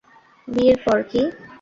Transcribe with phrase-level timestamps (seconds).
[0.47, 1.21] বিয়ের পর,- কি?